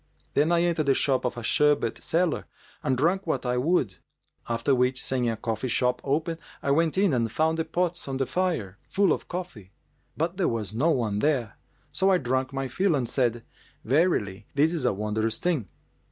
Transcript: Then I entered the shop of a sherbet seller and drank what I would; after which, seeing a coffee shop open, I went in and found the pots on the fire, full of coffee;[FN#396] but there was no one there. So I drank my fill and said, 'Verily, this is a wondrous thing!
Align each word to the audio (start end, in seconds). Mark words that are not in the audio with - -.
Then 0.33 0.51
I 0.51 0.63
entered 0.63 0.87
the 0.87 0.95
shop 0.95 1.25
of 1.25 1.37
a 1.37 1.43
sherbet 1.43 2.01
seller 2.01 2.47
and 2.81 2.97
drank 2.97 3.27
what 3.27 3.45
I 3.45 3.57
would; 3.57 3.97
after 4.49 4.73
which, 4.73 4.99
seeing 4.99 5.29
a 5.29 5.37
coffee 5.37 5.67
shop 5.67 6.01
open, 6.03 6.39
I 6.63 6.71
went 6.71 6.97
in 6.97 7.13
and 7.13 7.31
found 7.31 7.59
the 7.59 7.65
pots 7.65 8.07
on 8.07 8.17
the 8.17 8.25
fire, 8.25 8.79
full 8.89 9.13
of 9.13 9.27
coffee;[FN#396] 9.27 9.69
but 10.17 10.37
there 10.37 10.47
was 10.49 10.73
no 10.73 10.89
one 10.89 11.19
there. 11.19 11.55
So 11.91 12.09
I 12.09 12.17
drank 12.17 12.51
my 12.51 12.67
fill 12.67 12.95
and 12.95 13.07
said, 13.07 13.43
'Verily, 13.85 14.47
this 14.55 14.73
is 14.73 14.85
a 14.85 14.91
wondrous 14.93 15.37
thing! 15.37 15.69